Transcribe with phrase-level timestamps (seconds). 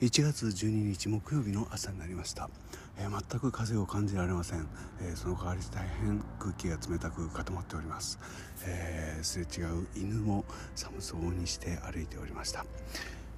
[0.00, 2.50] 1月12日木曜日の朝になりました、
[2.98, 4.66] えー、全く風を感じられません、
[5.00, 8.18] えー、その代わり大変空気が冷たく固まっております、
[8.66, 12.66] えー、すれ違う犬も寒そうにして歩いておりました、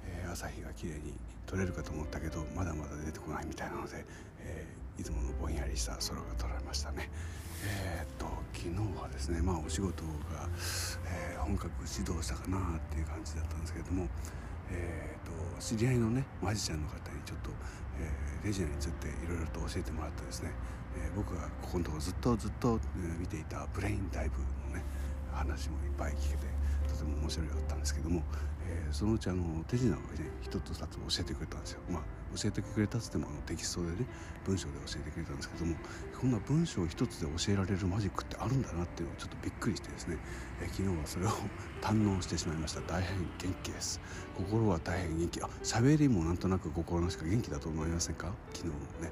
[0.03, 1.13] え朝日が綺麗に
[1.45, 4.03] 撮れるかと思ったけどまだまだ出てこないみたいなので、
[4.41, 4.65] え
[4.99, 7.09] いつものぼんやりした空が撮られましたね。
[7.63, 10.09] えっと昨日はですねまあお仕事が、
[11.05, 14.07] え本格始動したかなっていう感じだったんですけれども
[14.71, 15.26] えー、
[15.59, 17.49] 知り合いのねマジシャンの方にちょっと、
[17.99, 20.51] えー、レジナについていろいろと教えてもらってですね、
[20.95, 24.39] えー、僕がここのとこずっとずっと、えー、見ていたブレインダイブ
[24.69, 24.83] のね
[25.37, 26.45] 話もいっぱい聞けて
[26.89, 28.23] とても面白いかったんですけども、
[28.67, 30.01] えー、そのうちあの手品をね
[30.41, 31.79] 一つ二つ教えてくれたんですよ。
[31.89, 32.01] まあ
[32.35, 34.05] 教えてくれたっつってもあのテキストでね
[34.45, 35.75] 文章で教えてくれたんですけども
[36.19, 40.17] こんな文章一つで教えられるマジックってあるんだなっていうのをちょっとびっくりしてですね、
[40.61, 41.29] えー、昨日はそれを
[41.81, 42.81] 堪能してしまいました。
[42.81, 44.01] 大変元気です。
[44.35, 45.41] 心は大変元気。
[45.41, 48.33] あ喋りもなんとなく心のしか元気だと思いませんか？
[48.53, 49.11] 昨日もね。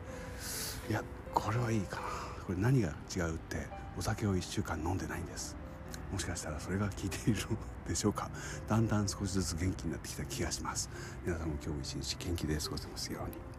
[0.90, 1.02] いや
[1.34, 2.02] これはいいかな。
[2.46, 5.56] これ何が違うってお酒を1週間飲んでないんです。
[6.12, 7.58] もしかしたらそれが効いているの
[7.88, 8.30] でしょうか。
[8.68, 10.90] だんだん少しずつ元気になってきた気がします。
[11.26, 13.55] 皆さんも今日一日元気で過ごせますように。